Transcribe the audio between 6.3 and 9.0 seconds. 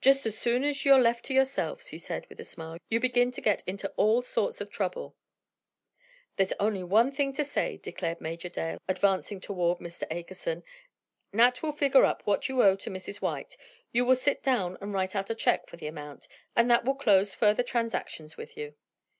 "There is only one thing to say," declared Major Dale,